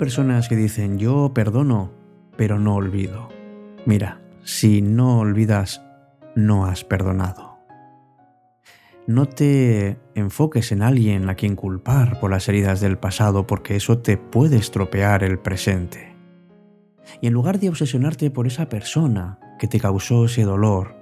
Personas 0.00 0.48
que 0.48 0.56
dicen, 0.56 0.98
yo 0.98 1.32
perdono, 1.34 1.92
pero 2.38 2.58
no 2.58 2.74
olvido. 2.74 3.28
Mira, 3.84 4.22
si 4.42 4.80
no 4.80 5.18
olvidas, 5.18 5.82
no 6.34 6.64
has 6.64 6.84
perdonado. 6.84 7.58
No 9.06 9.26
te 9.26 9.98
enfoques 10.14 10.72
en 10.72 10.80
alguien 10.80 11.28
a 11.28 11.34
quien 11.34 11.54
culpar 11.54 12.18
por 12.18 12.30
las 12.30 12.48
heridas 12.48 12.80
del 12.80 12.96
pasado 12.96 13.46
porque 13.46 13.76
eso 13.76 13.98
te 13.98 14.16
puede 14.16 14.56
estropear 14.56 15.22
el 15.22 15.38
presente. 15.38 16.16
Y 17.20 17.26
en 17.26 17.34
lugar 17.34 17.60
de 17.60 17.68
obsesionarte 17.68 18.30
por 18.30 18.46
esa 18.46 18.70
persona 18.70 19.38
que 19.58 19.68
te 19.68 19.80
causó 19.80 20.24
ese 20.24 20.44
dolor, 20.44 20.96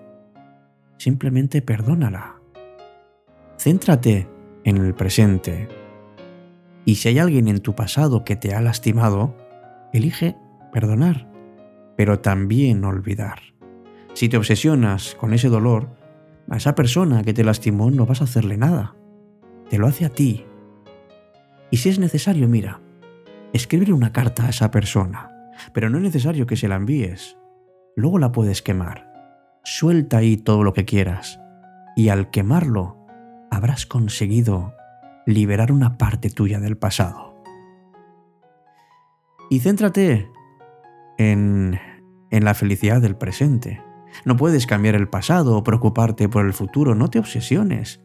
simplemente 0.97 1.63
perdónala. 1.63 2.41
Céntrate 3.59 4.27
en 4.65 4.77
el 4.79 4.93
presente. 4.93 5.78
Y 6.89 6.95
si 6.95 7.11
hay 7.11 7.19
alguien 7.19 7.49
en 7.49 7.61
tu 7.61 7.75
pasado 7.75 8.25
que 8.25 8.35
te 8.35 8.55
ha 8.55 8.63
lastimado, 8.63 9.37
elige 9.93 10.39
perdonar, 10.73 11.31
pero 11.99 12.21
también 12.21 12.83
olvidar. 12.83 13.41
Si 14.15 14.31
te 14.31 14.39
obsesionas 14.39 15.15
con 15.15 15.35
ese 15.35 15.51
dolor, 15.51 15.91
a 16.49 16.57
esa 16.57 16.75
persona 16.75 17.23
que 17.25 17.35
te 17.35 17.45
lastimó 17.45 17.91
no 17.91 18.07
vas 18.07 18.23
a 18.23 18.25
hacerle 18.25 18.57
nada. 18.57 18.97
Te 19.69 19.77
lo 19.77 19.87
hace 19.87 20.07
a 20.07 20.09
ti. 20.09 20.47
Y 21.71 21.77
si 21.77 21.91
es 21.91 21.99
necesario, 21.99 22.49
mira, 22.49 22.81
escribir 23.53 23.93
una 23.93 24.15
carta 24.15 24.47
a 24.47 24.49
esa 24.49 24.71
persona, 24.71 25.31
pero 25.75 25.91
no 25.91 25.99
es 25.99 26.05
necesario 26.05 26.47
que 26.47 26.57
se 26.57 26.69
la 26.69 26.77
envíes. 26.77 27.37
Luego 27.97 28.19
la 28.19 28.33
puedes 28.33 28.63
quemar. 28.63 29.13
Suelta 29.63 30.17
ahí 30.17 30.39
todo 30.39 30.63
lo 30.63 30.73
que 30.73 30.87
quieras. 30.87 31.39
Y 31.97 32.09
al 32.09 32.31
quemarlo, 32.31 32.97
habrás 33.51 33.85
conseguido 33.85 34.73
liberar 35.29 35.73
una 35.73 35.99
parte 35.99 36.31
tuya 36.31 36.59
del 36.59 36.79
pasado. 36.79 37.35
Y 39.51 39.61
céntrate 39.61 40.31
en, 41.19 41.79
en 42.31 42.45
la 42.45 42.55
felicidad 42.55 43.03
del 43.03 43.15
presente. 43.15 43.83
No 44.25 44.39
puedes 44.39 44.67
cambiar 44.67 44.95
el 44.95 45.09
pasado 45.09 45.59
o 45.59 45.65
preocuparte 45.65 46.31
por 46.31 46.47
el 46.47 46.55
futuro, 46.55 46.95
no 46.95 47.11
te 47.11 47.19
obsesiones. 47.19 48.01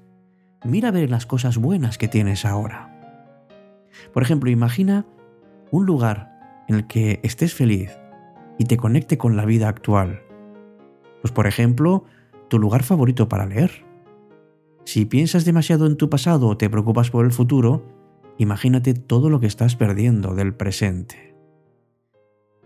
Mira 0.65 0.89
a 0.89 0.91
ver 0.91 1.09
las 1.09 1.25
cosas 1.25 1.57
buenas 1.57 1.97
que 1.97 2.09
tienes 2.09 2.43
ahora. 2.43 2.89
Por 4.13 4.23
ejemplo, 4.23 4.49
imagina 4.49 5.05
un 5.71 5.85
lugar 5.85 6.65
en 6.67 6.75
el 6.75 6.87
que 6.87 7.21
estés 7.23 7.53
feliz 7.53 7.97
y 8.59 8.65
te 8.65 8.75
conecte 8.75 9.17
con 9.17 9.37
la 9.37 9.45
vida 9.45 9.69
actual. 9.69 10.23
Pues 11.21 11.31
por 11.31 11.47
ejemplo, 11.47 12.03
tu 12.49 12.59
lugar 12.59 12.83
favorito 12.83 13.29
para 13.29 13.45
leer. 13.45 13.85
Si 14.85 15.05
piensas 15.05 15.45
demasiado 15.45 15.85
en 15.87 15.97
tu 15.97 16.09
pasado 16.09 16.47
o 16.47 16.57
te 16.57 16.69
preocupas 16.69 17.09
por 17.09 17.25
el 17.25 17.31
futuro, 17.31 17.85
imagínate 18.37 18.93
todo 18.93 19.29
lo 19.29 19.39
que 19.39 19.47
estás 19.47 19.75
perdiendo 19.75 20.35
del 20.35 20.53
presente. 20.53 21.35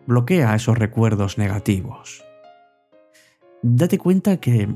Bloquea 0.05 0.55
esos 0.55 0.77
recuerdos 0.77 1.37
negativos 1.37 2.27
date 3.61 3.97
cuenta 3.97 4.37
que, 4.37 4.69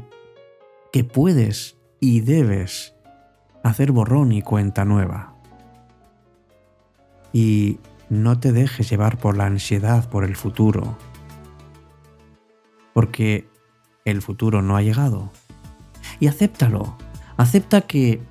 que 0.92 1.04
puedes 1.04 1.78
y 2.00 2.22
debes 2.22 2.96
hacer 3.64 3.92
borrón 3.92 4.32
y 4.32 4.42
cuenta 4.42 4.86
nueva. 4.86 5.36
Y 7.34 7.80
no 8.10 8.40
te 8.40 8.52
dejes 8.52 8.90
llevar 8.90 9.18
por 9.18 9.38
la 9.38 9.46
ansiedad 9.46 10.10
por 10.10 10.24
el 10.26 10.36
futuro, 10.36 10.98
porque 12.94 13.48
el 14.04 14.22
futuro 14.22 14.62
no 14.62 14.76
ha 14.76 14.82
llegado. 14.82 15.32
Y 16.20 16.28
acéptalo, 16.28 16.98
acepta 17.42 17.82
que, 17.82 18.22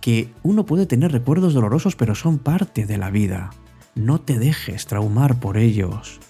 que 0.00 0.32
uno 0.42 0.66
puede 0.66 0.86
tener 0.86 1.12
recuerdos 1.12 1.54
dolorosos, 1.54 1.96
pero 1.96 2.14
son 2.14 2.38
parte 2.38 2.86
de 2.86 2.98
la 2.98 3.10
vida. 3.10 3.50
No 3.94 4.20
te 4.20 4.38
dejes 4.38 4.86
traumar 4.86 5.40
por 5.40 5.56
ellos. 5.56 6.20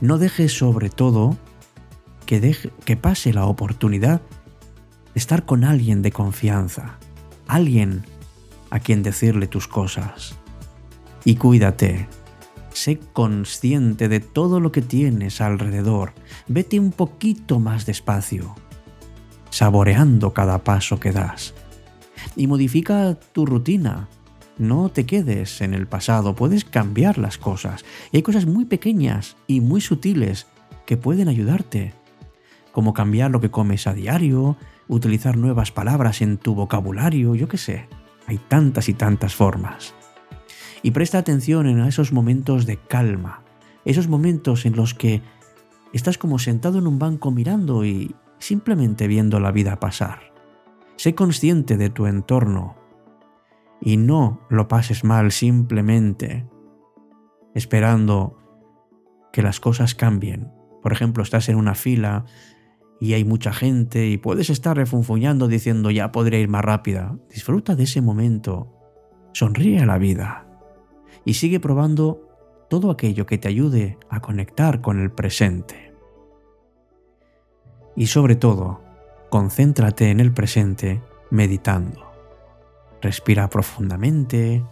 No 0.00 0.18
dejes 0.18 0.56
sobre 0.56 0.90
todo 0.90 1.36
que, 2.26 2.56
que 2.84 2.96
pase 2.96 3.32
la 3.32 3.46
oportunidad 3.46 4.20
de 5.14 5.18
estar 5.20 5.44
con 5.44 5.64
alguien 5.64 6.02
de 6.02 6.12
confianza, 6.12 6.98
alguien 7.46 8.04
a 8.70 8.80
quien 8.80 9.02
decirle 9.02 9.46
tus 9.46 9.68
cosas. 9.68 10.36
Y 11.24 11.36
cuídate, 11.36 12.08
sé 12.72 12.98
consciente 13.12 14.08
de 14.08 14.20
todo 14.20 14.60
lo 14.60 14.72
que 14.72 14.82
tienes 14.82 15.40
alrededor, 15.40 16.12
vete 16.46 16.78
un 16.78 16.92
poquito 16.92 17.58
más 17.58 17.86
despacio, 17.86 18.54
saboreando 19.50 20.32
cada 20.32 20.64
paso 20.64 21.00
que 21.00 21.12
das. 21.12 21.54
Y 22.36 22.46
modifica 22.46 23.14
tu 23.32 23.46
rutina, 23.46 24.08
no 24.58 24.88
te 24.88 25.06
quedes 25.06 25.60
en 25.60 25.74
el 25.74 25.86
pasado, 25.86 26.34
puedes 26.34 26.64
cambiar 26.64 27.18
las 27.18 27.38
cosas. 27.38 27.84
Y 28.12 28.16
hay 28.18 28.22
cosas 28.22 28.46
muy 28.46 28.64
pequeñas 28.64 29.36
y 29.46 29.60
muy 29.60 29.80
sutiles 29.80 30.46
que 30.86 30.96
pueden 30.96 31.28
ayudarte 31.28 31.94
como 32.78 32.94
cambiar 32.94 33.32
lo 33.32 33.40
que 33.40 33.50
comes 33.50 33.88
a 33.88 33.92
diario, 33.92 34.56
utilizar 34.86 35.36
nuevas 35.36 35.72
palabras 35.72 36.22
en 36.22 36.38
tu 36.38 36.54
vocabulario, 36.54 37.34
yo 37.34 37.48
qué 37.48 37.58
sé. 37.58 37.88
Hay 38.26 38.38
tantas 38.38 38.88
y 38.88 38.94
tantas 38.94 39.34
formas. 39.34 39.94
Y 40.82 40.92
presta 40.92 41.18
atención 41.18 41.66
en 41.66 41.80
esos 41.80 42.12
momentos 42.12 42.66
de 42.66 42.76
calma, 42.76 43.42
esos 43.84 44.06
momentos 44.06 44.64
en 44.64 44.76
los 44.76 44.94
que 44.94 45.22
estás 45.92 46.18
como 46.18 46.38
sentado 46.38 46.78
en 46.78 46.86
un 46.86 47.00
banco 47.00 47.32
mirando 47.32 47.84
y 47.84 48.14
simplemente 48.38 49.06
viendo 49.06 49.40
la 49.40 49.52
vida 49.52 49.80
pasar. 49.80 50.32
Sé 50.96 51.14
consciente 51.14 51.76
de 51.76 51.90
tu 51.90 52.06
entorno 52.06 52.76
y 53.80 53.96
no 53.96 54.40
lo 54.50 54.68
pases 54.68 55.04
mal 55.04 55.30
simplemente 55.30 56.46
esperando 57.54 58.38
que 59.32 59.42
las 59.42 59.60
cosas 59.60 59.94
cambien. 59.94 60.52
Por 60.82 60.92
ejemplo, 60.92 61.22
estás 61.22 61.48
en 61.48 61.56
una 61.56 61.74
fila 61.74 62.24
y 63.00 63.12
hay 63.14 63.24
mucha 63.24 63.52
gente 63.52 64.08
y 64.08 64.16
puedes 64.16 64.50
estar 64.50 64.76
refunfuñando 64.76 65.48
diciendo 65.48 65.90
ya 65.90 66.12
podré 66.12 66.40
ir 66.40 66.48
más 66.48 66.64
rápida. 66.64 67.16
Disfruta 67.30 67.76
de 67.76 67.84
ese 67.84 68.00
momento. 68.00 68.74
Sonríe 69.32 69.80
a 69.80 69.86
la 69.86 69.98
vida. 69.98 70.48
Y 71.24 71.34
sigue 71.34 71.60
probando 71.60 72.28
todo 72.68 72.90
aquello 72.90 73.26
que 73.26 73.38
te 73.38 73.48
ayude 73.48 73.98
a 74.10 74.20
conectar 74.20 74.80
con 74.80 75.00
el 75.00 75.10
presente. 75.10 75.87
Y 77.98 78.06
sobre 78.06 78.34
todo, 78.34 78.80
concéntrate 79.28 80.10
en 80.10 80.20
el 80.20 80.32
presente 80.32 81.02
meditando. 81.30 82.10
Respira 83.02 83.50
profundamente, 83.50 84.64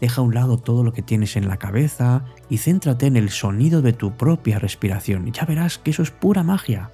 deja 0.00 0.22
a 0.22 0.24
un 0.24 0.34
lado 0.34 0.56
todo 0.56 0.82
lo 0.82 0.94
que 0.94 1.02
tienes 1.02 1.36
en 1.36 1.48
la 1.48 1.58
cabeza 1.58 2.24
y 2.48 2.56
céntrate 2.56 3.04
en 3.06 3.18
el 3.18 3.28
sonido 3.28 3.82
de 3.82 3.92
tu 3.92 4.16
propia 4.16 4.58
respiración. 4.58 5.30
Ya 5.32 5.44
verás 5.44 5.76
que 5.76 5.90
eso 5.90 6.02
es 6.02 6.10
pura 6.10 6.42
magia 6.42 6.90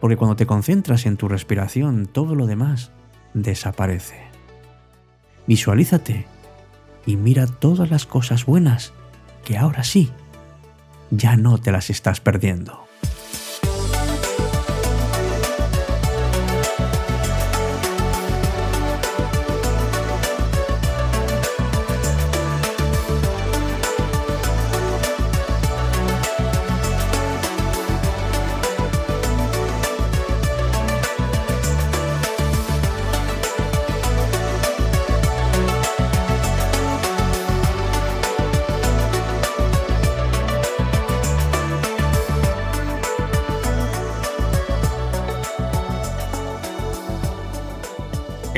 porque 0.00 0.16
cuando 0.16 0.34
te 0.34 0.46
concentras 0.46 1.06
en 1.06 1.16
tu 1.16 1.28
respiración, 1.28 2.06
todo 2.06 2.34
lo 2.34 2.46
demás 2.46 2.90
desaparece. 3.34 4.18
Visualízate 5.46 6.26
y 7.06 7.16
mira 7.16 7.46
todas 7.46 7.90
las 7.90 8.06
cosas 8.06 8.46
buenas 8.46 8.92
que 9.44 9.58
ahora 9.58 9.84
sí, 9.84 10.10
ya 11.10 11.36
no 11.36 11.58
te 11.58 11.70
las 11.70 11.90
estás 11.90 12.20
perdiendo. 12.20 12.89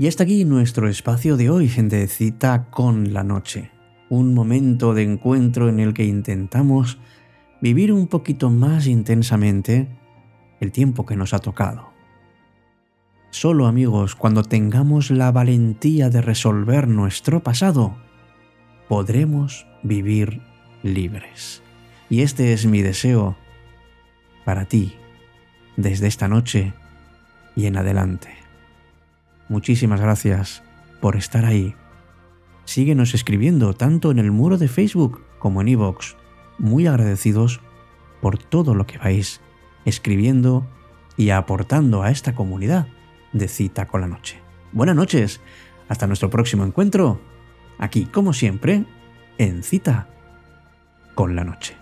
Y 0.00 0.06
hasta 0.06 0.22
aquí 0.22 0.44
nuestro 0.44 0.88
espacio 0.88 1.36
de 1.36 1.50
hoy 1.50 1.66
de 1.66 2.06
cita 2.06 2.66
con 2.70 3.12
la 3.12 3.24
noche. 3.24 3.72
Un 4.08 4.32
momento 4.32 4.94
de 4.94 5.02
encuentro 5.02 5.68
en 5.68 5.80
el 5.80 5.92
que 5.92 6.04
intentamos 6.04 6.98
vivir 7.60 7.92
un 7.92 8.06
poquito 8.06 8.48
más 8.48 8.86
intensamente 8.86 9.88
el 10.60 10.70
tiempo 10.70 11.04
que 11.04 11.16
nos 11.16 11.34
ha 11.34 11.40
tocado. 11.40 11.88
Solo 13.30 13.66
amigos, 13.66 14.14
cuando 14.14 14.44
tengamos 14.44 15.10
la 15.10 15.32
valentía 15.32 16.10
de 16.10 16.22
resolver 16.22 16.86
nuestro 16.86 17.42
pasado, 17.42 17.96
podremos 18.88 19.66
vivir 19.82 20.40
libres. 20.84 21.60
Y 22.08 22.22
este 22.22 22.52
es 22.52 22.66
mi 22.66 22.82
deseo 22.82 23.36
para 24.44 24.66
ti 24.66 24.94
desde 25.76 26.06
esta 26.06 26.28
noche 26.28 26.72
y 27.56 27.66
en 27.66 27.76
adelante. 27.76 28.47
Muchísimas 29.48 30.00
gracias 30.00 30.62
por 31.00 31.16
estar 31.16 31.44
ahí. 31.44 31.74
Síguenos 32.64 33.14
escribiendo 33.14 33.72
tanto 33.72 34.10
en 34.10 34.18
el 34.18 34.30
muro 34.30 34.58
de 34.58 34.68
Facebook 34.68 35.24
como 35.38 35.62
en 35.62 35.68
iVoox. 35.68 36.16
Muy 36.58 36.86
agradecidos 36.86 37.60
por 38.20 38.38
todo 38.38 38.74
lo 38.74 38.86
que 38.86 38.98
vais 38.98 39.40
escribiendo 39.86 40.66
y 41.16 41.30
aportando 41.30 42.02
a 42.02 42.10
esta 42.10 42.34
comunidad 42.34 42.88
de 43.32 43.48
cita 43.48 43.86
con 43.86 44.02
la 44.02 44.06
noche. 44.06 44.40
Buenas 44.72 44.96
noches, 44.96 45.40
hasta 45.88 46.06
nuestro 46.06 46.28
próximo 46.28 46.64
encuentro, 46.64 47.20
aquí 47.78 48.04
como 48.04 48.34
siempre, 48.34 48.84
en 49.38 49.62
cita 49.62 50.08
con 51.14 51.36
la 51.36 51.44
noche. 51.44 51.77